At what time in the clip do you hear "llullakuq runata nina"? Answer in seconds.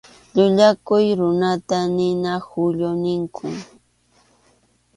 0.33-2.33